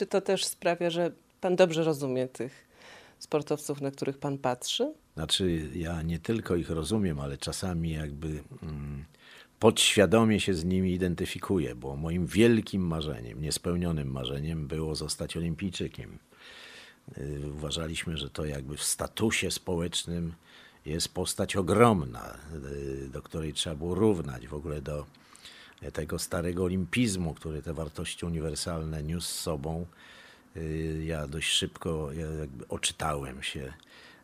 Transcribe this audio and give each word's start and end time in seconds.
Czy 0.00 0.06
to 0.06 0.20
też 0.20 0.44
sprawia, 0.44 0.90
że 0.90 1.10
pan 1.40 1.56
dobrze 1.56 1.84
rozumie 1.84 2.28
tych 2.28 2.68
sportowców, 3.18 3.80
na 3.80 3.90
których 3.90 4.18
pan 4.18 4.38
patrzy? 4.38 4.94
Znaczy, 5.14 5.68
ja 5.74 6.02
nie 6.02 6.18
tylko 6.18 6.56
ich 6.56 6.70
rozumiem, 6.70 7.20
ale 7.20 7.38
czasami 7.38 7.90
jakby 7.90 8.42
mm, 8.62 9.04
podświadomie 9.58 10.40
się 10.40 10.54
z 10.54 10.64
nimi 10.64 10.92
identyfikuję, 10.92 11.74
bo 11.74 11.96
moim 11.96 12.26
wielkim 12.26 12.86
marzeniem, 12.86 13.42
niespełnionym 13.42 14.10
marzeniem 14.10 14.66
było 14.66 14.94
zostać 14.94 15.36
olimpijczykiem. 15.36 16.18
Y, 17.18 17.40
Uważaliśmy, 17.56 18.16
że 18.16 18.30
to 18.30 18.44
jakby 18.44 18.76
w 18.76 18.82
statusie 18.82 19.50
społecznym 19.50 20.32
jest 20.86 21.08
postać 21.08 21.56
ogromna, 21.56 22.38
y, 23.04 23.08
do 23.08 23.22
której 23.22 23.52
trzeba 23.52 23.76
było 23.76 23.94
równać 23.94 24.48
w 24.48 24.54
ogóle 24.54 24.82
do 24.82 25.06
tego 25.92 26.18
starego 26.18 26.64
olimpizmu, 26.64 27.34
który 27.34 27.62
te 27.62 27.74
wartości 27.74 28.26
uniwersalne 28.26 29.02
niósł 29.02 29.28
z 29.28 29.34
sobą. 29.34 29.86
Y, 30.56 31.02
Ja 31.06 31.26
dość 31.26 31.50
szybko 31.50 32.12
ja 32.12 32.26
jakby 32.26 32.68
oczytałem 32.68 33.42
się, 33.42 33.72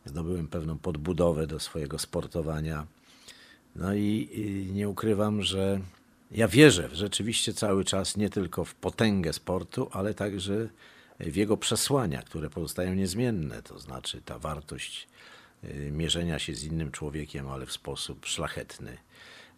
zdobyłem 0.04 0.48
pewną 0.48 0.78
podbudowę 0.78 1.46
do 1.46 1.60
swojego 1.60 1.98
sportowania. 1.98 2.86
No 3.76 3.94
i, 3.94 4.28
i 4.32 4.72
nie 4.72 4.88
ukrywam, 4.88 5.42
że 5.42 5.80
ja 6.30 6.48
wierzę 6.48 6.88
rzeczywiście 6.92 7.54
cały 7.54 7.84
czas 7.84 8.16
nie 8.16 8.30
tylko 8.30 8.64
w 8.64 8.74
potęgę 8.74 9.32
sportu, 9.32 9.88
ale 9.92 10.14
także 10.14 10.68
w 11.20 11.36
jego 11.36 11.56
przesłania, 11.56 12.22
które 12.22 12.50
pozostają 12.50 12.94
niezmienne. 12.94 13.62
To 13.62 13.78
znaczy 13.78 14.22
ta 14.24 14.38
wartość 14.38 15.08
y, 15.64 15.90
mierzenia 15.92 16.38
się 16.38 16.54
z 16.54 16.64
innym 16.64 16.90
człowiekiem, 16.92 17.48
ale 17.48 17.66
w 17.66 17.72
sposób 17.72 18.26
szlachetny. 18.26 18.96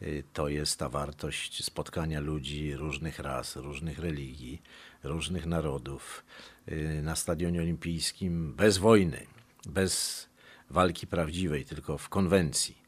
Y, 0.03 0.25
To 0.33 0.49
jest 0.49 0.79
ta 0.79 0.89
wartość 0.89 1.65
spotkania 1.65 2.21
ludzi 2.21 2.75
różnych 2.75 3.19
ras, 3.19 3.57
różnych 3.57 3.99
religii, 3.99 4.63
różnych 5.03 5.47
narodów 5.47 6.25
y, 6.69 7.01
na 7.03 7.17
stadionie 7.17 7.61
olimpijskim 7.61 8.55
bez 8.55 8.79
wojny, 8.79 9.27
bez 9.67 10.27
walki 10.71 11.07
prawdziwej, 11.07 11.65
tylko 11.65 11.99
w 11.99 12.09
konwencji. 12.09 12.79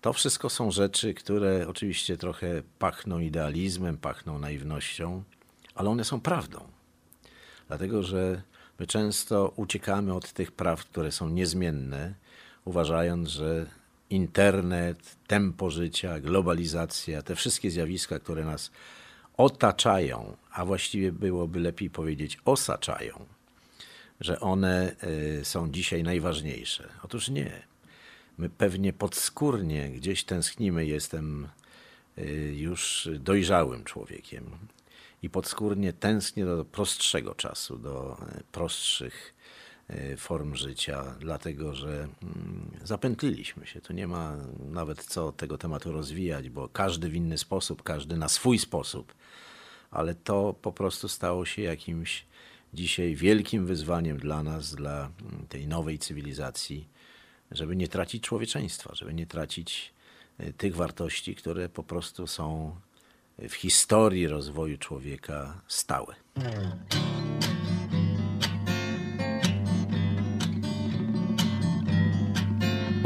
To 0.00 0.12
wszystko 0.12 0.50
są 0.50 0.70
rzeczy, 0.70 1.14
które 1.14 1.68
oczywiście 1.68 2.16
trochę 2.16 2.62
pachną 2.78 3.18
idealizmem, 3.18 3.98
pachną 3.98 4.38
naiwnością, 4.38 5.22
ale 5.74 5.90
one 5.90 6.04
są 6.04 6.20
prawdą. 6.20 6.68
Dlatego, 7.68 8.02
że 8.02 8.42
my 8.78 8.86
często 8.86 9.52
uciekamy 9.56 10.14
od 10.14 10.32
tych 10.32 10.52
praw, 10.52 10.84
które 10.84 11.12
są 11.12 11.28
niezmienne, 11.28 12.14
uważając, 12.64 13.28
że 13.28 13.66
internet, 14.10 15.16
tempo 15.26 15.70
życia, 15.70 16.20
globalizacja, 16.20 17.22
te 17.22 17.34
wszystkie 17.34 17.70
zjawiska, 17.70 18.18
które 18.18 18.44
nas 18.44 18.70
otaczają, 19.36 20.36
a 20.52 20.64
właściwie 20.64 21.12
byłoby 21.12 21.60
lepiej 21.60 21.90
powiedzieć 21.90 22.38
osaczają, 22.44 23.26
że 24.20 24.40
one 24.40 24.96
y, 25.40 25.44
są 25.44 25.70
dzisiaj 25.70 26.02
najważniejsze. 26.02 26.88
Otóż 27.02 27.28
nie. 27.28 27.62
My 28.38 28.48
pewnie 28.48 28.92
podskórnie 28.92 29.90
gdzieś 29.90 30.24
tęsknimy. 30.24 30.86
Jestem 30.86 31.48
y, 32.18 32.54
już 32.56 33.08
dojrzałym 33.18 33.84
człowiekiem 33.84 34.44
i 35.22 35.30
podskórnie 35.30 35.92
tęsknię 35.92 36.44
do 36.44 36.64
prostszego 36.64 37.34
czasu, 37.34 37.78
do 37.78 38.16
y, 38.38 38.42
prostszych 38.52 39.34
form 40.16 40.56
życia, 40.56 41.14
dlatego 41.20 41.74
że 41.74 42.08
mm, 42.22 42.70
zapętliliśmy 42.84 43.66
się. 43.66 43.80
Tu 43.80 43.92
nie 43.92 44.06
ma 44.06 44.36
nawet 44.70 45.04
co 45.04 45.32
tego 45.32 45.58
tematu 45.58 45.92
rozwijać, 45.92 46.50
bo 46.50 46.68
każdy 46.68 47.08
w 47.08 47.14
inny 47.14 47.38
sposób, 47.38 47.82
każdy 47.82 48.16
na 48.16 48.28
swój 48.28 48.58
sposób, 48.58 49.14
ale 49.90 50.14
to 50.14 50.54
po 50.62 50.72
prostu 50.72 51.08
stało 51.08 51.44
się 51.44 51.62
jakimś 51.62 52.26
dzisiaj 52.74 53.14
wielkim 53.14 53.66
wyzwaniem 53.66 54.18
dla 54.18 54.42
nas, 54.42 54.74
dla 54.74 55.10
mm, 55.20 55.46
tej 55.48 55.68
nowej 55.68 55.98
cywilizacji, 55.98 56.88
żeby 57.50 57.76
nie 57.76 57.88
tracić 57.88 58.22
człowieczeństwa, 58.22 58.94
żeby 58.94 59.14
nie 59.14 59.26
tracić 59.26 59.92
y, 60.40 60.52
tych 60.52 60.76
wartości, 60.76 61.34
które 61.34 61.68
po 61.68 61.82
prostu 61.82 62.26
są 62.26 62.76
w 63.38 63.54
historii 63.54 64.28
rozwoju 64.28 64.78
człowieka 64.78 65.60
stałe. 65.68 66.14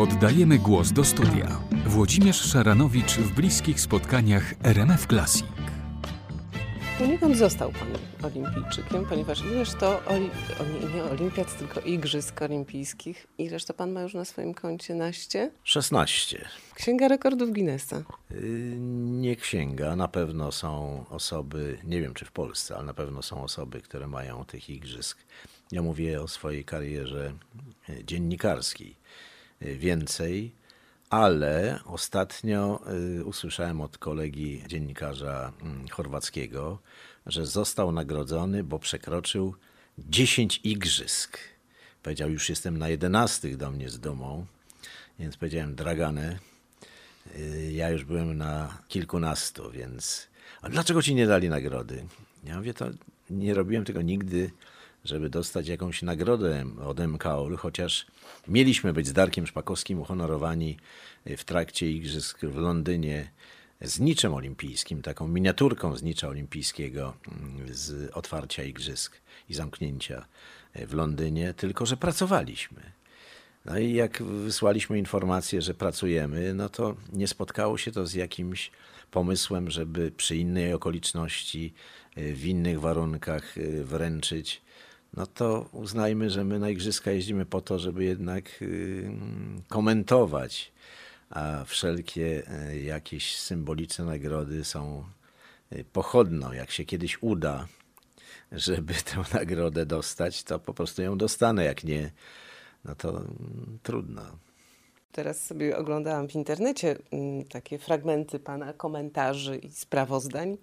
Oddajemy 0.00 0.58
głos 0.58 0.92
do 0.92 1.04
studia. 1.04 1.60
Włodzimierz 1.86 2.40
Szaranowicz 2.40 3.12
w 3.16 3.34
bliskich 3.34 3.80
spotkaniach 3.80 4.54
RMF 4.62 5.06
Classic. 5.06 5.46
Poniekąd 6.98 7.36
został 7.36 7.72
pan 7.72 7.88
olimpijczykiem, 8.22 9.06
ponieważ 9.06 9.44
ileż 9.44 9.74
to, 9.74 10.02
oli, 10.06 10.30
nie, 10.94 11.04
olimpiad, 11.04 11.58
tylko 11.58 11.80
igrzysk 11.80 12.42
olimpijskich, 12.42 13.26
ileż 13.38 13.64
to 13.64 13.74
pan 13.74 13.92
ma 13.92 14.02
już 14.02 14.14
na 14.14 14.24
swoim 14.24 14.54
koncie 14.54 14.94
naście? 14.94 15.50
16. 15.64 16.48
Księga 16.74 17.08
rekordów 17.08 17.52
Guinnessa. 17.52 18.02
Y, 18.30 18.76
Nie 19.00 19.36
księga, 19.36 19.96
na 19.96 20.08
pewno 20.08 20.52
są 20.52 21.04
osoby, 21.10 21.78
nie 21.84 22.00
wiem 22.00 22.14
czy 22.14 22.24
w 22.24 22.32
Polsce, 22.32 22.76
ale 22.76 22.84
na 22.84 22.94
pewno 22.94 23.22
są 23.22 23.42
osoby, 23.42 23.80
które 23.80 24.06
mają 24.06 24.44
tych 24.44 24.70
igrzysk. 24.70 25.18
Ja 25.72 25.82
mówię 25.82 26.22
o 26.22 26.28
swojej 26.28 26.64
karierze 26.64 27.32
y, 27.88 28.04
dziennikarskiej 28.04 29.00
więcej, 29.60 30.52
ale 31.10 31.80
ostatnio 31.84 32.80
y, 33.20 33.24
usłyszałem 33.24 33.80
od 33.80 33.98
kolegi 33.98 34.62
dziennikarza 34.66 35.52
mm, 35.62 35.88
chorwackiego, 35.88 36.78
że 37.26 37.46
został 37.46 37.92
nagrodzony, 37.92 38.64
bo 38.64 38.78
przekroczył 38.78 39.54
10 39.98 40.60
igrzysk. 40.64 41.38
Powiedział, 42.02 42.30
już 42.30 42.48
jestem 42.48 42.78
na 42.78 42.88
11 42.88 43.56
do 43.56 43.70
mnie 43.70 43.90
z 43.90 44.00
dumą, 44.00 44.46
więc 45.18 45.36
powiedziałem, 45.36 45.74
Dragane, 45.74 46.38
Y, 47.36 47.72
Ja 47.72 47.90
już 47.90 48.04
byłem 48.04 48.38
na 48.38 48.78
kilkunastu, 48.88 49.70
więc. 49.70 50.28
A 50.62 50.68
dlaczego 50.68 51.02
ci 51.02 51.14
nie 51.14 51.26
dali 51.26 51.48
nagrody? 51.48 52.04
Ja 52.44 52.56
mówię, 52.56 52.74
to 52.74 52.86
nie 53.30 53.54
robiłem 53.54 53.84
tego 53.84 54.02
nigdy, 54.02 54.50
żeby 55.04 55.30
dostać 55.30 55.68
jakąś 55.68 56.02
nagrodę 56.02 56.64
od 56.84 56.98
MKOL, 57.00 57.56
chociaż 57.56 58.06
mieliśmy 58.48 58.92
być 58.92 59.06
z 59.06 59.12
Darkiem 59.12 59.46
Szpakowskim 59.46 60.00
uhonorowani 60.00 60.76
w 61.26 61.44
trakcie 61.44 61.90
Igrzysk 61.90 62.40
w 62.40 62.56
Londynie 62.56 63.30
z 63.80 64.00
niczem 64.00 64.34
olimpijskim, 64.34 65.02
taką 65.02 65.28
miniaturką 65.28 65.96
z 65.96 66.02
nicza 66.02 66.28
olimpijskiego, 66.28 67.14
mm, 67.28 67.74
z 67.74 68.10
otwarcia 68.14 68.62
Igrzysk 68.62 69.16
i 69.48 69.54
zamknięcia 69.54 70.24
w 70.74 70.94
Londynie, 70.94 71.54
tylko 71.54 71.86
że 71.86 71.96
pracowaliśmy. 71.96 72.92
No 73.64 73.78
i 73.78 73.92
jak 73.92 74.22
wysłaliśmy 74.22 74.98
informację, 74.98 75.62
że 75.62 75.74
pracujemy, 75.74 76.54
no 76.54 76.68
to 76.68 76.96
nie 77.12 77.28
spotkało 77.28 77.78
się 77.78 77.92
to 77.92 78.06
z 78.06 78.14
jakimś 78.14 78.70
pomysłem, 79.10 79.70
żeby 79.70 80.10
przy 80.10 80.36
innej 80.36 80.72
okoliczności, 80.72 81.72
y, 82.18 82.34
w 82.34 82.46
innych 82.46 82.80
warunkach 82.80 83.58
y, 83.58 83.84
wręczyć. 83.84 84.62
No 85.14 85.26
to 85.26 85.68
uznajmy, 85.72 86.30
że 86.30 86.44
my 86.44 86.58
na 86.58 86.70
igrzyska 86.70 87.10
jeździmy 87.10 87.46
po 87.46 87.60
to, 87.60 87.78
żeby 87.78 88.04
jednak 88.04 88.62
y, 88.62 89.10
komentować, 89.68 90.72
a 91.30 91.64
wszelkie 91.64 92.42
y, 92.70 92.80
jakieś 92.80 93.36
symboliczne 93.36 94.04
nagrody 94.04 94.64
są 94.64 95.04
y, 95.72 95.84
pochodną. 95.92 96.52
Jak 96.52 96.70
się 96.70 96.84
kiedyś 96.84 97.22
uda, 97.22 97.68
żeby 98.52 98.94
tę 98.94 99.24
nagrodę 99.34 99.86
dostać, 99.86 100.42
to 100.42 100.58
po 100.58 100.74
prostu 100.74 101.02
ją 101.02 101.18
dostanę. 101.18 101.64
Jak 101.64 101.84
nie, 101.84 102.10
no 102.84 102.94
to 102.94 103.08
mm, 103.10 103.78
trudno. 103.82 104.22
Teraz 105.12 105.46
sobie 105.46 105.76
oglądałam 105.76 106.28
w 106.28 106.34
internecie 106.34 106.96
mm, 107.10 107.44
takie 107.44 107.78
fragmenty 107.78 108.38
pana 108.38 108.72
komentarzy 108.72 109.56
i 109.56 109.70
sprawozdań. 109.70 110.56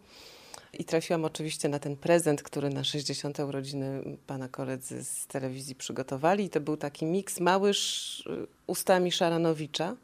I 0.74 0.86
trafiłam 0.86 1.26
oczywiście 1.26 1.70
na 1.70 1.80
ten 1.80 1.98
prezent, 1.98 2.44
który 2.44 2.70
na 2.70 2.84
60. 2.84 3.40
urodziny 3.40 4.18
pana 4.28 4.50
koledzy 4.50 5.04
z 5.04 5.28
telewizji 5.28 5.76
przygotowali. 5.76 6.50
To 6.50 6.62
był 6.62 6.78
taki 6.78 7.06
miks 7.06 7.40
mały 7.40 7.70
sz, 7.70 8.24
ustami 8.68 9.12
Szaranowicza. 9.12 9.96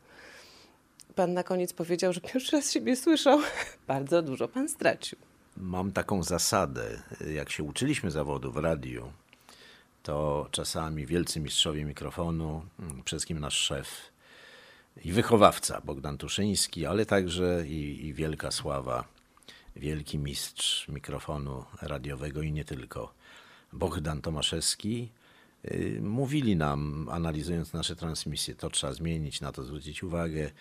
Pan 1.15 1.33
na 1.33 1.44
koniec 1.44 1.74
powiedział, 1.74 2.13
że 2.13 2.21
pierwszy 2.21 2.51
raz 2.56 2.71
siebie 2.71 2.95
słyszał. 2.95 3.39
Bardzo 3.88 4.21
dużo 4.21 4.48
pan 4.48 4.69
stracił. 4.69 5.18
Mam 5.57 5.92
taką 5.92 6.24
zasadę, 6.24 7.04
jak 7.33 7.50
się 7.50 7.63
uczyliśmy 7.63 8.12
zawodu 8.12 8.51
w 8.51 8.57
radiu, 8.57 9.12
to 10.04 10.48
czasami 10.51 11.06
wielcy 11.06 11.39
mistrzowie 11.39 11.86
mikrofonu, 11.86 12.66
mm, 12.80 12.92
przede 13.04 13.04
wszystkim 13.04 13.39
nasz 13.39 13.57
szef 13.57 13.88
i 15.06 15.12
wychowawca 15.12 15.81
Bogdan 15.86 16.18
Tuszyński, 16.18 16.86
ale 16.86 17.06
także 17.06 17.63
i, 17.68 18.06
i 18.06 18.13
wielka 18.13 18.51
sława, 18.51 19.04
wielki 19.75 20.19
mistrz 20.19 20.87
mikrofonu 20.87 21.65
radiowego 21.81 22.41
i 22.41 22.51
nie 22.51 22.65
tylko, 22.65 23.13
Bogdan 23.73 24.21
Tomaszewski, 24.21 25.09
y, 25.65 25.99
mówili 26.01 26.55
nam, 26.55 27.09
analizując 27.11 27.73
nasze 27.73 27.95
transmisje, 27.95 28.55
to 28.55 28.69
trzeba 28.69 28.93
zmienić, 28.93 29.41
na 29.41 29.51
to 29.51 29.63
zwrócić 29.63 30.03
uwagę, 30.03 30.51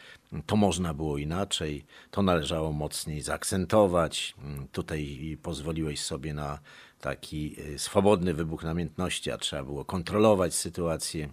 to 0.46 0.56
można 0.56 0.94
było 0.94 1.18
inaczej, 1.18 1.84
to 2.10 2.22
należało 2.22 2.72
mocniej 2.72 3.20
zaakcentować, 3.20 4.34
Mm, 4.38 4.68
tutaj 4.68 5.38
pozwoliłeś 5.42 6.00
sobie 6.00 6.34
na 6.34 6.58
taki 7.00 7.56
y, 7.60 7.78
swobodny 7.78 8.34
wybuch 8.34 8.64
namiętności, 8.64 9.30
a 9.30 9.38
trzeba 9.38 9.64
było 9.64 9.84
kontrolować 9.84 10.54
sytuację. 10.54 11.28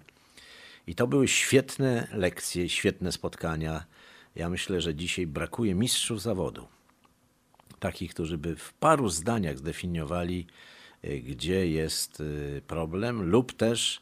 I 0.87 0.95
to 0.95 1.07
były 1.07 1.27
świetne 1.27 2.07
lekcje, 2.13 2.69
świetne 2.69 3.11
spotkania. 3.11 3.85
Ja 4.35 4.49
myślę, 4.49 4.81
że 4.81 4.95
dzisiaj 4.95 5.27
brakuje 5.27 5.75
mistrzów 5.75 6.21
zawodu. 6.21 6.67
Takich, 7.79 8.13
którzy 8.13 8.37
by 8.37 8.55
w 8.55 8.73
paru 8.73 9.09
zdaniach 9.09 9.57
zdefiniowali, 9.57 10.47
y, 11.05 11.19
gdzie 11.19 11.67
jest 11.67 12.21
y, 12.21 12.61
problem, 12.67 13.29
lub 13.29 13.53
też 13.53 14.01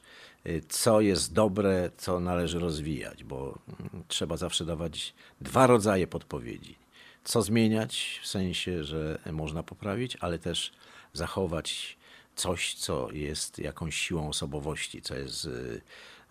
co 0.70 1.02
jest 1.02 1.34
dobre, 1.34 1.92
co 1.98 2.20
należy 2.20 2.60
rozwijać, 2.60 3.24
bo 3.24 3.60
mm, 3.80 4.04
trzeba 4.08 4.38
zawsze 4.38 4.66
dawać 4.66 5.14
dwa 5.42 5.68
rodzaje 5.68 6.08
podpowiedzi. 6.08 6.76
Co 7.24 7.42
zmieniać, 7.42 8.20
w 8.24 8.28
sensie, 8.28 8.84
że 8.84 9.20
można 9.32 9.64
poprawić, 9.64 10.18
ale 10.20 10.40
też 10.40 10.72
zachować 11.14 11.98
coś, 12.36 12.74
co 12.74 13.12
jest 13.12 13.60
jakąś 13.60 13.96
siłą 13.96 14.30
osobowości, 14.30 15.02
co 15.02 15.16
jest 15.16 15.46
y, 15.46 15.82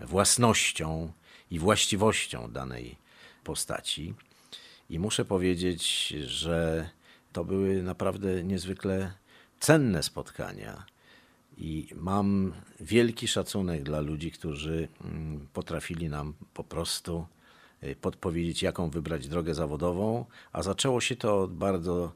własnością 0.01 1.13
i 1.51 1.59
właściwością 1.59 2.51
danej 2.53 2.97
postaci. 3.45 4.15
I 4.91 4.99
muszę 4.99 5.25
powiedzieć, 5.25 6.09
że 6.09 6.91
to 7.37 7.45
były 7.45 7.83
naprawdę 7.83 8.45
niezwykle 8.45 9.13
cenne 9.61 10.03
spotkania. 10.03 10.85
I 11.59 11.89
mam 11.95 12.53
wielki 12.81 13.29
szacunek 13.29 13.83
dla 13.83 14.01
ludzi, 14.01 14.31
którzy 14.31 14.89
mm, 15.05 15.47
potrafili 15.53 16.09
nam 16.09 16.35
po 16.55 16.65
prostu 16.65 17.27
y, 17.85 17.97
podpowiedzieć, 17.97 18.63
jaką 18.63 18.91
wybrać 18.91 19.29
drogę 19.29 19.55
zawodową, 19.55 20.25
a 20.53 20.63
zaczęło 20.63 21.01
się 21.01 21.17
to 21.17 21.43
od 21.43 21.55
bardzo 21.55 22.13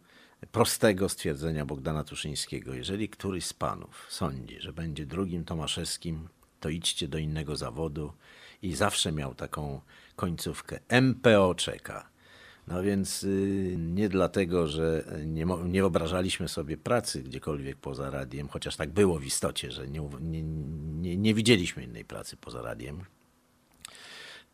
prostego 0.52 1.08
stwierdzenia 1.08 1.66
Bogdana 1.66 2.04
Tuszyńskiego. 2.04 2.74
Jeżeli 2.74 3.08
któryś 3.08 3.46
z 3.46 3.52
panów 3.52 4.06
sądzi, 4.08 4.60
że 4.60 4.72
będzie 4.72 5.06
drugim 5.06 5.44
Tomaszewskim, 5.44 6.28
to 6.60 6.68
idźcie 6.68 7.08
do 7.08 7.18
innego 7.18 7.56
zawodu. 7.56 8.12
I 8.62 8.74
zawsze 8.74 9.12
miał 9.12 9.34
taką 9.34 9.80
końcówkę. 10.16 10.80
MPO 10.88 11.54
czeka. 11.54 12.09
No 12.70 12.82
więc 12.82 13.22
y, 13.22 13.74
nie 13.78 14.08
dlatego, 14.08 14.66
że 14.66 15.04
nie, 15.26 15.46
nie 15.64 15.80
wyobrażaliśmy 15.80 16.48
sobie 16.48 16.76
pracy 16.76 17.22
gdziekolwiek 17.22 17.76
poza 17.76 18.10
radiem, 18.10 18.48
chociaż 18.48 18.76
tak 18.76 18.90
było 18.90 19.18
w 19.18 19.24
istocie, 19.24 19.70
że 19.70 19.88
nie, 19.88 20.08
nie, 20.20 20.42
nie, 20.42 21.16
nie 21.16 21.34
widzieliśmy 21.34 21.84
innej 21.84 22.04
pracy 22.04 22.36
poza 22.36 22.62
radiem, 22.62 23.04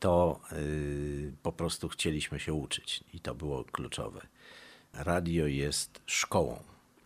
to 0.00 0.40
y, 0.52 1.32
po 1.42 1.52
prostu 1.52 1.88
chcieliśmy 1.88 2.40
się 2.40 2.54
uczyć 2.54 3.04
i 3.14 3.20
to 3.20 3.34
było 3.34 3.64
kluczowe 3.64 4.20
radio 4.96 5.46
jest 5.46 6.00
szkołą. 6.06 6.62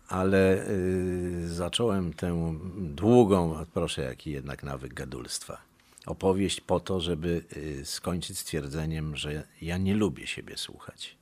Ale 0.08 0.68
y, 0.68 1.48
zacząłem 1.48 2.12
tę 2.12 2.58
długą, 2.76 3.64
proszę 3.74 4.02
jaki 4.02 4.30
jednak 4.30 4.62
nawyk 4.62 4.94
gadulstwa, 4.94 5.69
opowieść 6.06 6.60
po 6.60 6.80
to, 6.80 7.00
żeby 7.00 7.44
y, 7.56 7.84
skończyć 7.84 8.38
stwierdzeniem, 8.38 9.16
że 9.16 9.42
ja 9.62 9.78
nie 9.78 9.94
lubię 9.94 10.26
siebie 10.26 10.56
słuchać. 10.56 11.16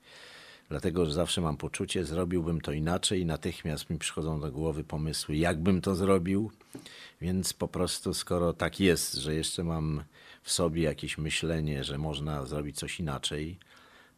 Dlatego, 0.69 1.07
że 1.07 1.13
zawsze 1.13 1.41
mam 1.41 1.57
poczucie, 1.57 2.05
zrobiłbym 2.05 2.61
to 2.61 2.73
inaczej 2.73 3.21
i 3.21 3.27
natychmiast 3.27 3.91
mi 3.91 3.99
przychodzą 3.99 4.41
do 4.41 4.53
głowy 4.53 4.85
pomysły, 4.85 5.37
jakbym 5.37 5.81
to 5.81 5.95
zrobił. 5.95 6.51
Więc 7.21 7.53
po 7.53 7.69
prostu, 7.69 8.15
skoro 8.15 8.53
tak 8.53 8.81
jest, 8.81 9.15
że 9.15 9.35
jeszcze 9.35 9.65
mam 9.65 10.03
w 10.43 10.53
sobie 10.53 10.83
jakieś 10.83 11.19
myślenie, 11.19 11.85
że 11.85 11.99
można 11.99 12.47
zrobić 12.47 12.77
coś 12.77 13.01
inaczej, 13.01 13.59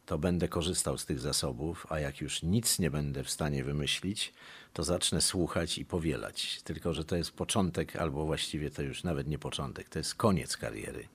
to 0.05 0.17
będę 0.17 0.47
korzystał 0.47 0.97
z 0.97 1.05
tych 1.05 1.19
zasobów, 1.19 1.87
a 1.89 1.99
jak 1.99 2.21
już 2.21 2.43
nic 2.43 2.79
nie 2.79 2.91
będę 2.91 3.23
w 3.23 3.29
stanie 3.29 3.63
wymyślić, 3.63 4.33
to 4.73 4.83
zacznę 4.83 5.21
słuchać 5.21 5.77
i 5.77 5.85
powielać. 5.85 6.61
Tylko, 6.63 6.93
że 6.93 7.05
to 7.05 7.15
jest 7.15 7.31
początek, 7.31 7.95
albo 7.95 8.25
właściwie 8.25 8.71
to 8.71 8.81
już 8.81 9.03
nawet 9.03 9.27
nie 9.27 9.39
początek, 9.39 9.89
to 9.89 9.99
jest 9.99 10.15
koniec 10.15 10.57
kariery. 10.57 11.07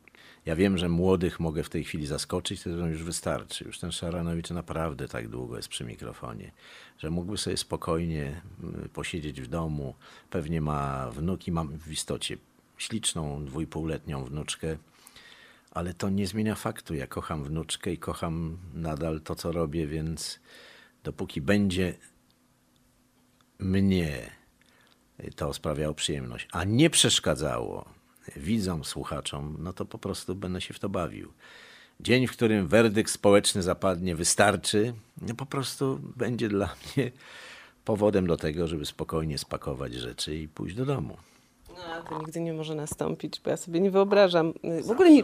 Ja 0.47 0.57
wiem, 0.57 0.79
że 0.79 0.89
młodych 0.89 1.41
mogę 1.41 1.63
w 1.63 1.69
tej 1.69 1.85
chwili 1.85 2.07
zaskoczyć, 2.07 2.63
to 2.63 2.71
już 2.71 3.03
wystarczy. 3.03 3.65
Już 3.65 3.79
ten 3.79 3.93
Szaranowicz 3.93 4.51
naprawdę 4.51 5.09
tak 5.09 5.29
długo 5.29 5.57
jest 5.57 5.69
przy 5.69 5.85
mikrofonie, 5.85 6.53
że 6.99 7.11
mógłby 7.11 7.39
sobie 7.39 7.57
spokojnie 7.57 8.41
mm, 8.63 8.89
posiedzieć 8.89 9.41
w 9.41 9.47
domu. 9.47 9.95
Pewnie 10.31 10.61
ma 10.61 11.11
wnuki, 11.11 11.53
mam 11.53 11.79
w 11.79 11.93
istocie 11.93 12.37
śliczną 12.79 13.45
dwójpółletnią 13.45 14.25
wnuczkę, 14.25 14.77
ale 15.77 15.95
to 15.95 16.09
nie 16.09 16.27
zmienia 16.27 16.55
faktu. 16.55 16.95
Ja 16.95 17.07
kocham 17.07 17.45
wnuczkę 17.45 17.93
i 17.93 17.99
kocham 17.99 18.59
nadal 18.75 19.21
to, 19.21 19.35
co 19.35 19.53
robię, 19.53 19.87
więc 19.87 20.41
dopóki 21.05 21.41
będzie 21.41 21.95
mnie 23.59 24.31
to 25.37 25.55
sprawiało 25.55 25.95
przyjemność, 25.95 26.49
a 26.53 26.65
nie 26.65 26.91
przeszkadzało 26.91 27.89
widzom, 28.37 28.85
słuchaczom, 28.85 29.57
no 29.59 29.73
to 29.73 29.85
po 29.85 29.99
prostu 29.99 30.35
będę 30.35 30.61
się 30.61 30.75
w 30.75 30.79
to 30.79 30.89
bawił. 30.89 31.33
Dzień, 32.01 32.27
w 32.27 32.33
którym 32.33 32.69
werdykt 32.69 33.11
społeczny 33.11 33.63
zapadnie, 33.63 34.17
wystarczy, 34.17 34.95
no 35.23 35.35
po 35.35 35.47
prostu 35.47 36.01
będzie 36.17 36.49
dla 36.49 36.75
mnie 36.97 37.11
powodem 37.85 38.27
do 38.27 38.37
tego, 38.37 38.69
żeby 38.69 38.87
spokojnie 38.87 39.39
spakować 39.39 39.95
rzeczy 39.95 40.37
i 40.37 40.49
pójść 40.49 40.77
do 40.77 40.87
domu. 40.87 41.17
To 42.03 42.19
nigdy 42.19 42.41
nie 42.41 42.53
może 42.53 42.75
nastąpić, 42.75 43.41
bo 43.41 43.51
ja 43.51 43.57
sobie 43.57 43.81
nie 43.81 43.91
wyobrażam. 43.91 44.53
Y, 44.79 44.83
w 44.83 44.91
ogóle 44.91 45.11
nie, 45.11 45.23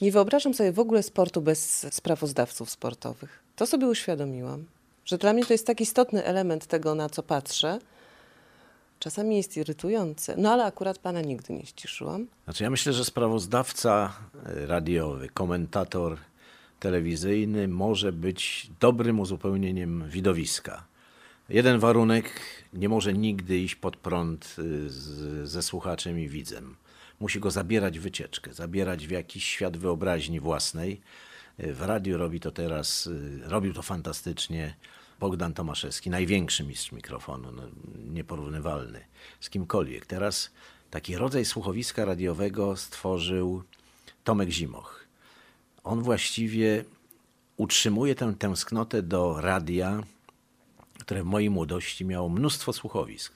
nie 0.00 0.12
wyobrażam 0.12 0.54
sobie 0.54 0.72
w 0.72 0.78
ogóle 0.78 1.02
sportu 1.02 1.42
bez 1.42 1.86
sprawozdawców 1.94 2.70
sportowych. 2.70 3.42
To 3.56 3.66
sobie 3.66 3.86
uświadomiłam, 3.86 4.64
że 5.04 5.18
dla 5.18 5.32
mnie 5.32 5.46
to 5.46 5.52
jest 5.54 5.66
tak 5.66 5.80
istotny 5.80 6.24
element 6.24 6.66
tego, 6.66 6.94
na 6.94 7.08
co 7.08 7.22
patrzę. 7.22 7.78
Czasami 8.98 9.36
jest 9.36 9.56
irytujące, 9.56 10.34
no 10.36 10.52
ale 10.52 10.64
akurat 10.64 10.98
pana 10.98 11.20
nigdy 11.20 11.52
nie 11.54 11.66
ściszyłam. 11.66 12.26
Znaczy, 12.44 12.64
ja 12.64 12.70
myślę, 12.70 12.92
że 12.92 13.04
sprawozdawca 13.04 14.12
e, 14.46 14.66
radiowy, 14.66 15.28
komentator 15.28 16.16
telewizyjny 16.80 17.68
może 17.68 18.12
być 18.12 18.70
dobrym 18.80 19.20
uzupełnieniem 19.20 20.08
widowiska. 20.08 20.89
Jeden 21.50 21.78
warunek, 21.78 22.40
nie 22.72 22.88
może 22.88 23.12
nigdy 23.12 23.58
iść 23.58 23.74
pod 23.74 23.96
prąd 23.96 24.56
y, 24.58 24.90
z, 24.90 25.48
ze 25.48 25.62
słuchaczem 25.62 26.18
i 26.18 26.28
widzem. 26.28 26.76
Musi 27.20 27.40
go 27.40 27.50
zabierać 27.50 27.98
w 27.98 28.02
wycieczkę, 28.02 28.54
zabierać 28.54 29.06
w 29.06 29.10
jakiś 29.10 29.44
świat 29.44 29.76
wyobraźni 29.76 30.40
własnej. 30.40 31.00
Y, 31.60 31.74
w 31.74 31.82
radiu 31.82 32.18
robi 32.18 32.40
to 32.40 32.50
teraz, 32.50 33.06
y, 33.06 33.40
robił 33.44 33.72
to 33.72 33.82
fantastycznie 33.82 34.74
Bogdan 35.20 35.54
Tomaszewski, 35.54 36.10
największy 36.10 36.64
mistrz 36.64 36.92
mikrofonu, 36.92 37.52
no, 37.52 37.62
nieporównywalny 38.12 39.00
z 39.40 39.50
kimkolwiek. 39.50 40.06
Teraz 40.06 40.50
taki 40.90 41.16
rodzaj 41.16 41.44
słuchowiska 41.44 42.04
radiowego 42.04 42.76
stworzył 42.76 43.62
Tomek 44.24 44.50
Zimoch. 44.50 45.04
On 45.84 46.02
właściwie 46.02 46.84
utrzymuje 47.56 48.14
tę 48.14 48.34
tęsknotę 48.38 49.02
do 49.02 49.40
radia, 49.40 50.02
które 51.00 51.22
w 51.22 51.26
mojej 51.26 51.50
młodości 51.50 52.04
miało 52.04 52.28
mnóstwo 52.28 52.72
słuchowisk. 52.72 53.34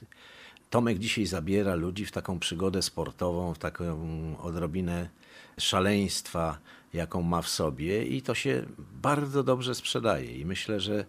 Tomek 0.69 0.99
dzisiaj 0.99 1.25
zabiera 1.25 1.75
ludzi 1.75 2.05
w 2.05 2.11
taką 2.11 2.39
przygodę 2.39 2.81
sportową, 2.81 3.53
w 3.53 3.57
taką 3.57 4.37
odrobinę 4.41 5.09
szaleństwa, 5.57 6.57
jaką 6.93 7.21
ma 7.21 7.41
w 7.41 7.49
sobie, 7.49 8.05
i 8.05 8.21
to 8.21 8.35
się 8.35 8.65
bardzo 9.01 9.43
dobrze 9.43 9.75
sprzedaje. 9.75 10.37
I 10.37 10.45
myślę, 10.45 10.79
że 10.79 11.05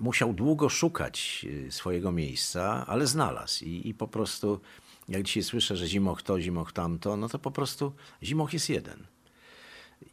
musiał 0.00 0.32
długo 0.32 0.68
szukać 0.68 1.46
e, 1.68 1.72
swojego 1.72 2.12
miejsca, 2.12 2.86
ale 2.86 3.06
znalazł. 3.06 3.64
I, 3.64 3.88
i 3.88 3.94
po 3.94 4.08
prostu, 4.08 4.60
jak 5.08 5.22
dzisiaj 5.22 5.42
słyszę, 5.42 5.76
że 5.76 5.86
zimoch 5.86 6.22
to, 6.22 6.40
zimoch 6.40 6.72
tamto, 6.72 7.16
no 7.16 7.28
to 7.28 7.38
po 7.38 7.50
prostu 7.50 7.92
zimoch 8.22 8.52
jest 8.52 8.68
jeden. 8.68 9.06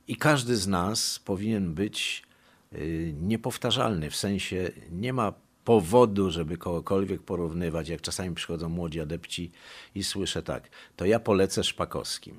I 0.08 0.16
każdy 0.16 0.58
z 0.58 0.68
nas 0.68 1.20
powinien 1.20 1.74
być 1.74 2.24
e, 2.72 2.78
niepowtarzalny, 3.14 4.10
w 4.10 4.16
sensie 4.16 4.72
nie 4.92 5.14
ma 5.14 5.34
powodu, 5.66 6.32
żeby 6.32 6.58
kogokolwiek 6.58 7.22
porównywać, 7.22 7.90
jak 7.90 8.02
czasami 8.02 8.36
przychodzą 8.36 8.70
młodzi 8.70 9.00
adepci 9.02 9.52
i 9.96 10.04
słyszę 10.04 10.44
tak, 10.44 10.70
to 10.96 11.06
ja 11.06 11.20
polecę 11.20 11.64
Szpakowskim. 11.64 12.36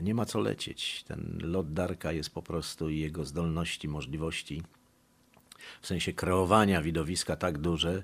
Nie 0.00 0.14
ma 0.14 0.24
co 0.24 0.40
lecieć. 0.40 1.04
Ten 1.08 1.38
lot 1.42 1.72
Darka 1.72 2.12
jest 2.12 2.30
po 2.30 2.42
prostu 2.42 2.90
jego 2.90 3.24
zdolności, 3.24 3.88
możliwości 3.88 4.62
w 5.80 5.86
sensie 5.86 6.12
kreowania 6.12 6.82
widowiska 6.82 7.36
tak 7.36 7.58
duże, 7.58 8.02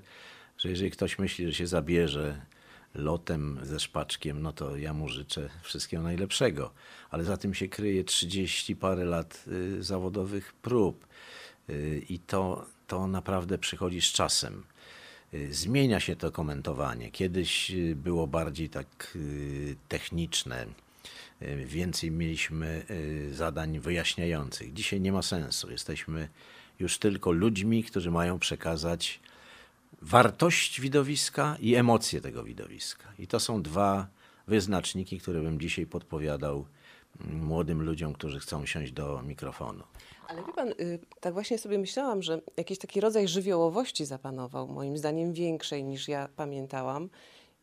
że 0.57 0.69
jeżeli 0.69 0.91
ktoś 0.91 1.19
myśli, 1.19 1.47
że 1.47 1.53
się 1.53 1.67
zabierze 1.67 2.41
lotem 2.95 3.59
ze 3.63 3.79
szpaczkiem, 3.79 4.41
no 4.41 4.53
to 4.53 4.77
ja 4.77 4.93
mu 4.93 5.07
życzę 5.09 5.49
wszystkiego 5.61 6.03
najlepszego. 6.03 6.73
Ale 7.09 7.23
za 7.23 7.37
tym 7.37 7.53
się 7.53 7.67
kryje 7.67 8.03
30 8.03 8.75
parę 8.75 9.05
lat 9.05 9.43
y, 9.47 9.83
zawodowych 9.83 10.53
prób. 10.53 11.07
Y, 11.69 12.05
I 12.09 12.19
to, 12.19 12.65
to 12.91 13.07
naprawdę 13.07 13.57
przychodzi 13.57 14.01
z 14.01 14.05
czasem. 14.05 14.63
Y, 15.33 15.53
zmienia 15.53 15.99
się 15.99 16.15
to 16.15 16.31
komentowanie. 16.31 17.11
Kiedyś 17.11 17.71
y, 17.71 17.95
było 17.95 18.27
bardziej 18.27 18.69
tak 18.69 19.17
techniczne, 19.87 20.65
więcej 21.65 22.11
mieliśmy 22.11 22.85
zadań 23.31 23.79
wyjaśniających. 23.79 24.73
Dzisiaj 24.73 25.01
nie 25.01 25.11
ma 25.11 25.21
sensu. 25.21 25.71
Jesteśmy 25.71 26.27
już 26.79 26.97
tylko 26.97 27.31
ludźmi, 27.31 27.83
którzy 27.83 28.11
mają 28.11 28.39
przekazać 28.39 29.19
wartość 30.01 30.81
widowiska 30.81 31.57
i 31.59 31.75
emocje 31.75 32.21
tego 32.21 32.43
widowiska. 32.43 33.13
I 33.19 33.27
to 33.27 33.39
są 33.39 33.61
dwa 33.61 34.07
wyznaczniki, 34.47 35.19
które 35.19 35.41
bym 35.41 35.59
dzisiaj 35.59 35.85
podpowiadał 35.85 36.65
młodym 37.19 37.81
ludziom, 37.81 38.13
którzy 38.13 38.39
chcą 38.39 38.65
siąść 38.65 38.91
do 38.91 39.21
mikrofonu. 39.21 39.83
Ale 40.27 40.43
wie 40.43 40.53
pan, 40.53 40.69
y, 40.69 40.99
tak 41.19 41.33
właśnie 41.33 41.57
sobie 41.57 41.77
myślałam, 41.77 42.21
że 42.21 42.41
jakiś 42.57 42.77
taki 42.77 43.01
rodzaj 43.01 43.27
żywiołowości 43.27 44.05
zapanował, 44.05 44.67
moim 44.67 44.97
zdaniem 44.97 45.33
większej 45.33 45.83
niż 45.83 46.07
ja 46.07 46.29
pamiętałam. 46.35 47.09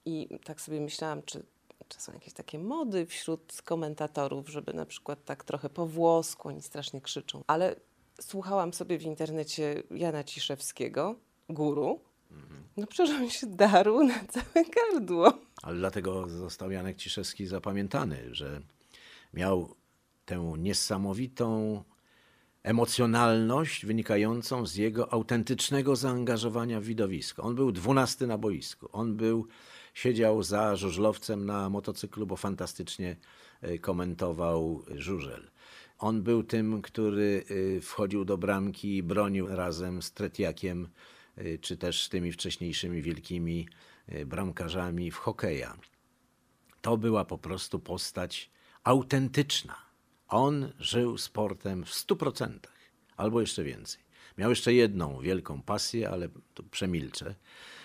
I 0.05 0.29
tak 0.45 0.61
sobie 0.61 0.81
myślałam, 0.81 1.23
czy, 1.23 1.43
czy 1.89 2.01
są 2.01 2.13
jakieś 2.13 2.33
takie 2.33 2.59
mody 2.59 3.07
wśród 3.07 3.63
komentatorów, 3.65 4.49
żeby 4.49 4.75
na 4.75 4.87
przykład 4.87 5.25
tak 5.25 5.45
trochę 5.45 5.69
po 5.69 5.87
włosku, 5.87 6.49
oni 6.49 6.63
strasznie 6.63 7.01
krzyczą. 7.01 7.45
Ale 7.47 7.77
słuchałam 8.21 8.73
sobie 8.73 8.99
w 8.99 9.03
internecie 9.03 9.83
Jana 9.91 10.25
Ciszewskiego, 10.25 11.15
guru. 11.49 12.01
No 12.77 12.87
przecież 12.87 13.17
on 13.17 13.31
się 13.31 13.47
darł 13.47 14.05
na 14.05 14.15
całe 14.29 14.65
gardło. 14.65 15.33
Ale 15.63 15.77
dlatego 15.79 16.29
został 16.29 16.71
Janek 16.71 16.97
Ciszewski 16.97 17.47
zapamiętany, 17.47 18.35
że 18.35 18.61
miał 19.35 19.75
tę 20.25 20.55
niesamowitą 20.59 21.85
emocjonalność 22.63 23.87
wynikającą 23.87 24.67
z 24.67 24.77
jego 24.77 25.13
autentycznego 25.13 25.97
zaangażowania 25.97 26.81
w 26.81 26.85
widowisko. 26.85 27.43
On 27.43 27.55
był 27.55 27.73
dwunasty 27.73 28.27
na 28.27 28.39
boisku. 28.39 28.89
On 28.93 29.17
był, 29.17 29.47
siedział 29.95 30.43
za 30.43 30.77
żużlowcem 30.77 31.47
na 31.47 31.71
motocyklu, 31.71 32.27
bo 32.27 32.37
fantastycznie 32.37 33.17
e, 33.61 33.79
komentował 33.79 34.85
żużel. 34.97 35.51
On 35.99 36.23
był 36.23 36.43
tym, 36.43 36.83
który 36.83 37.45
e, 37.77 37.81
wchodził 37.81 38.25
do 38.25 38.39
bramki 38.39 38.97
i 38.97 39.03
bronił 39.03 39.47
razem 39.47 40.03
z 40.03 40.13
Tretiakiem, 40.13 40.89
e, 41.37 41.59
czy 41.59 41.77
też 41.77 42.09
tymi 42.09 42.33
wcześniejszymi 42.33 43.03
wielkimi 43.03 43.69
bramkarzami 44.27 45.11
w 45.11 45.17
hokeja. 45.17 45.77
To 46.81 46.97
była 46.97 47.25
po 47.25 47.39
prostu 47.39 47.79
postać 47.79 48.51
autentyczna. 48.89 49.77
On 50.29 50.73
żył 50.79 51.19
sportem 51.19 51.85
w 51.85 51.95
stu 51.95 52.17
procentach, 52.17 52.79
albo 53.17 53.41
jeszcze 53.41 53.65
więcej. 53.65 54.01
Miał 54.39 54.51
jeszcze 54.51 54.75
jedną 54.75 55.21
wielką 55.21 55.63
pasję, 55.63 56.11
ale 56.11 56.29
to 56.55 56.63
przemilczę. 56.63 57.35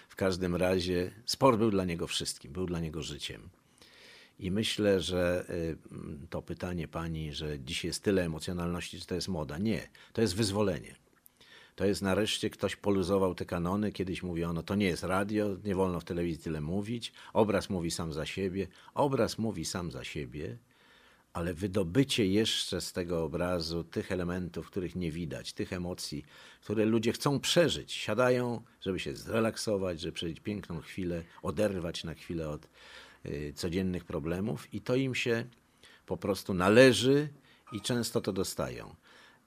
W 0.09 0.15
każdym 0.15 0.55
razie 0.55 1.11
sport 1.25 1.57
był 1.57 1.71
dla 1.71 1.85
niego 1.85 2.07
wszystkim, 2.07 2.51
był 2.51 2.65
dla 2.65 2.79
niego 2.79 3.01
życiem. 3.01 3.49
I 4.39 4.51
myślę, 4.51 5.01
że 5.01 5.45
y, 5.49 5.77
to 6.29 6.41
pytanie 6.41 6.87
pani, 6.87 7.33
że 7.33 7.59
dzisiaj 7.59 7.89
jest 7.89 8.03
tyle 8.03 8.23
emocjonalności, 8.23 8.99
czy 8.99 9.07
to 9.07 9.15
jest 9.15 9.27
moda? 9.27 9.57
Nie, 9.57 9.89
to 10.13 10.21
jest 10.21 10.35
wyzwolenie. 10.35 10.95
To 11.75 11.85
jest 11.85 12.01
nareszcie 12.01 12.49
ktoś 12.49 12.75
poluzował 12.75 13.35
te 13.35 13.45
kanony. 13.45 13.91
Kiedyś 13.91 14.23
mówiono, 14.23 14.63
to 14.63 14.75
nie 14.75 14.85
jest 14.85 15.03
radio, 15.03 15.57
nie 15.63 15.75
wolno 15.75 15.99
w 15.99 16.03
telewizji 16.03 16.43
tyle 16.43 16.61
mówić. 16.61 17.13
Obraz 17.33 17.69
mówi 17.69 17.91
sam 17.91 18.13
za 18.13 18.25
siebie. 18.25 18.67
Obraz 18.93 19.37
mówi 19.37 19.65
sam 19.65 19.91
za 19.91 20.03
siebie, 20.03 20.57
ale 21.33 21.53
wydobycie 21.53 22.25
jeszcze 22.27 22.81
z 22.81 22.93
tego 22.93 23.23
obrazu 23.23 23.83
tych 23.83 24.11
elementów, 24.11 24.67
których 24.67 24.95
nie 24.95 25.11
widać, 25.11 25.53
tych 25.53 25.73
emocji, 25.73 26.25
które 26.61 26.85
ludzie 26.85 27.11
chcą 27.11 27.39
przeżyć. 27.39 27.91
Siadają, 27.91 28.61
żeby 28.81 28.99
się 28.99 29.15
zrelaksować, 29.15 30.01
żeby 30.01 30.11
przeżyć 30.11 30.39
piękną 30.39 30.81
chwilę, 30.81 31.23
oderwać 31.41 32.03
na 32.03 32.13
chwilę 32.13 32.49
od 32.49 32.67
y, 33.25 33.53
codziennych 33.55 34.05
problemów 34.05 34.73
i 34.73 34.81
to 34.81 34.95
im 34.95 35.15
się 35.15 35.45
po 36.05 36.17
prostu 36.17 36.53
należy 36.53 37.29
i 37.71 37.81
często 37.81 38.21
to 38.21 38.33
dostają. 38.33 38.95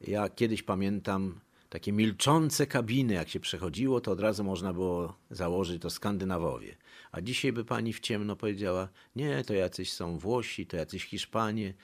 Ja 0.00 0.28
kiedyś 0.28 0.62
pamiętam 0.62 1.40
takie 1.68 1.92
milczące 1.92 2.66
kabiny, 2.66 3.14
jak 3.14 3.28
się 3.28 3.40
przechodziło, 3.40 4.00
to 4.00 4.12
od 4.12 4.20
razu 4.20 4.44
można 4.44 4.72
było 4.72 5.16
założyć 5.30 5.82
to 5.82 5.90
Skandynawowie. 5.90 6.76
A 7.16 7.20
dzisiaj 7.20 7.52
by 7.52 7.64
pani 7.64 7.92
w 7.92 8.00
ciemno 8.00 8.36
powiedziała, 8.36 8.88
nie, 9.16 9.44
to 9.44 9.54
jacyś 9.54 9.92
są 9.92 10.18
Włosi, 10.18 10.66
to 10.66 10.76
jacyś 10.76 11.04
Hiszpanie. 11.04 11.74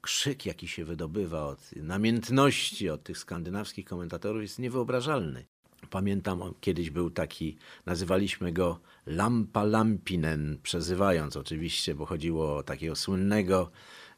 Krzyk, 0.00 0.46
jaki 0.46 0.68
się 0.68 0.84
wydobywa 0.84 1.46
od 1.46 1.72
namiętności 1.76 2.90
od 2.90 3.02
tych 3.02 3.18
skandynawskich 3.18 3.86
komentatorów 3.86 4.42
jest 4.42 4.58
niewyobrażalny. 4.58 5.46
Pamiętam, 5.90 6.54
kiedyś 6.60 6.90
był 6.90 7.10
taki, 7.10 7.56
nazywaliśmy 7.86 8.52
go 8.52 8.80
Lampa 9.06 9.64
Lampinen, 9.64 10.58
przezywając 10.62 11.36
oczywiście, 11.36 11.94
bo 11.94 12.06
chodziło 12.06 12.56
o 12.56 12.62
takiego 12.62 12.96
słynnego 12.96 13.70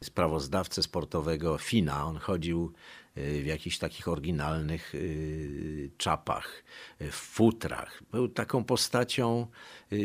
sprawozdawcę 0.04 0.82
sportowego 0.82 1.58
Fina. 1.58 2.06
On 2.06 2.16
chodził 2.16 2.72
y, 3.18 3.42
w 3.42 3.46
jakichś 3.46 3.78
takich 3.78 4.08
oryginalnych 4.08 4.94
y, 4.94 5.90
czapach, 5.96 6.64
y, 7.00 7.10
w 7.10 7.14
futrach. 7.14 8.02
Był 8.12 8.28
taką 8.28 8.64
postacią 8.64 9.46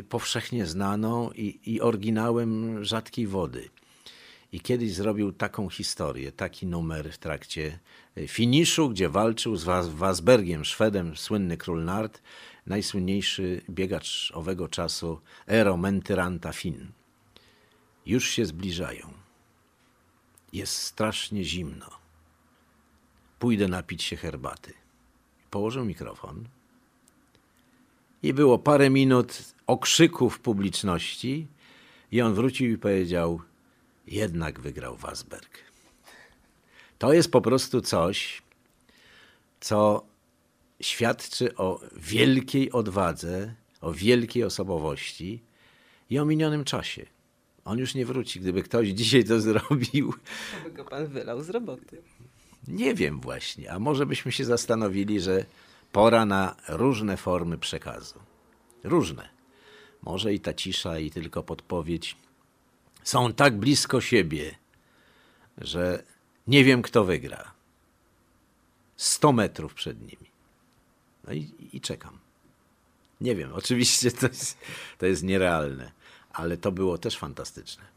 powszechnie 0.10 0.66
znaną 0.66 1.32
i, 1.32 1.60
i 1.66 1.82
oryginałem 1.82 2.84
rzadkiej 2.84 3.28
wody. 3.28 3.70
I 4.52 4.62
kiedyś 4.62 4.94
zrobił 4.94 5.32
taką 5.32 5.70
historię, 5.70 6.32
taki 6.32 6.68
numer 6.68 7.14
w 7.14 7.18
trakcie 7.18 7.80
finiszu, 8.28 8.90
gdzie 8.90 9.10
walczył 9.10 9.56
z 9.56 9.64
Wasbergiem, 9.88 10.66
Szwedem, 10.66 11.18
słynny 11.18 11.58
król 11.58 11.84
Nart, 11.84 12.22
najsłynniejszy 12.66 13.62
biegacz 13.70 14.32
owego 14.36 14.68
czasu, 14.68 15.22
Ero 15.48 15.78
Mentyranta 15.78 16.54
Fin. 16.54 16.92
Już 18.06 18.30
się 18.30 18.46
zbliżają. 18.46 19.25
Jest 20.56 20.78
strasznie 20.78 21.44
zimno. 21.44 21.90
Pójdę 23.40 23.68
napić 23.68 24.04
się 24.04 24.16
herbaty. 24.16 24.74
Położył 25.52 25.86
mikrofon 25.86 26.48
i 28.24 28.34
było 28.34 28.60
parę 28.60 28.90
minut 28.90 29.54
okrzyków 29.68 30.40
publiczności 30.40 31.48
i 32.12 32.22
on 32.22 32.34
wrócił 32.34 32.72
i 32.72 32.78
powiedział 32.78 33.42
jednak 34.08 34.60
wygrał 34.60 34.98
Wasberg. 34.98 35.58
To 36.98 37.14
jest 37.14 37.32
po 37.32 37.42
prostu 37.42 37.82
coś, 37.82 38.42
co 39.60 40.06
świadczy 40.82 41.56
o 41.56 41.80
wielkiej 41.96 42.72
odwadze, 42.72 43.56
o 43.82 43.92
wielkiej 43.94 44.44
osobowości 44.44 45.42
i 46.10 46.20
o 46.20 46.26
minionym 46.26 46.64
czasie. 46.64 47.15
On 47.66 47.80
już 47.80 47.96
nie 47.96 48.06
wróci. 48.06 48.40
Gdyby 48.40 48.64
ktoś 48.64 48.88
dzisiaj 48.88 49.24
to 49.24 49.42
zrobił. 49.42 50.14
To 50.14 50.70
by 50.70 50.72
go 50.72 50.86
pan 50.86 51.08
wylał 51.08 51.44
z 51.44 51.50
roboty. 51.50 52.02
Nie 52.68 52.96
wiem 52.96 53.20
właśnie. 53.22 53.72
A 53.72 53.80
może 53.80 54.06
byśmy 54.06 54.32
się 54.32 54.46
zastanowili, 54.46 55.20
że 55.20 55.46
pora 55.92 56.26
na 56.26 56.56
różne 56.68 57.18
formy 57.18 57.58
przekazu. 57.58 58.20
Różne. 58.84 59.30
Może 60.02 60.34
i 60.34 60.40
ta 60.40 60.54
cisza, 60.54 61.00
i 61.00 61.12
tylko 61.12 61.44
podpowiedź 61.44 62.16
są 63.04 63.34
tak 63.34 63.58
blisko 63.58 64.02
siebie, 64.02 64.56
że 65.58 66.04
nie 66.48 66.64
wiem, 66.64 66.82
kto 66.82 67.04
wygra. 67.04 67.52
Sto 68.98 69.32
metrów 69.32 69.74
przed 69.74 70.02
nimi. 70.02 70.30
No 71.28 71.34
i, 71.34 71.52
i 71.74 71.82
czekam. 71.82 72.20
Nie 73.22 73.36
wiem, 73.36 73.54
oczywiście 73.54 74.12
to 74.12 74.28
jest, 74.28 74.58
to 74.98 75.06
jest 75.06 75.24
nierealne 75.24 75.92
ale 76.36 76.58
to 76.58 76.72
było 76.72 76.98
też 76.98 77.18
fantastyczne. 77.18 77.95